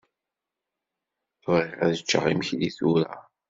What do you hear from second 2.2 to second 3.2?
imekli tura.